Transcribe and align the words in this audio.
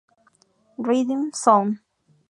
Rhythm 0.79 1.29
Zone 1.31 1.77